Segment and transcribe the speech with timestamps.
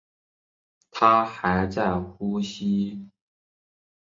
[0.89, 3.07] 她还在呼吸